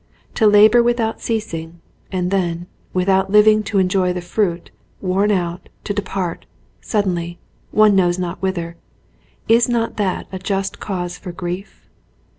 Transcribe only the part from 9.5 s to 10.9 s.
not that a just